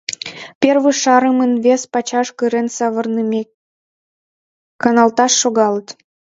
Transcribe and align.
Первый 0.61 0.95
шарымым 1.03 1.51
вес 1.65 1.81
пачаш 1.93 2.27
кырен 2.37 2.67
савырнымек, 2.77 3.49
каналташ 4.81 5.31
шогалыт. 5.41 5.87